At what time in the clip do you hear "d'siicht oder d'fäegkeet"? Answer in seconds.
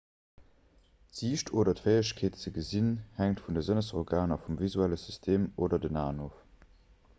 1.11-2.39